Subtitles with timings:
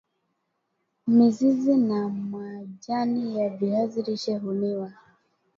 [1.07, 4.93] mizizi na majani ya viazi lishe huliwa